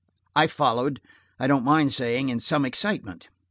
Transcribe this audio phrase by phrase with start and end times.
[0.35, 0.99] I followed,
[1.39, 3.27] I don't mind saying in some excitement.